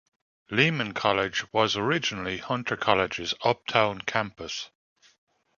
[0.49, 4.71] Lehman College was originally Hunter College's uptown campus.